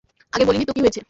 আগে 0.33 0.45
বলি 0.47 0.57
নি 0.57 0.65
তো 0.65 0.73
কি 0.73 0.81
হয়েছে। 0.81 0.99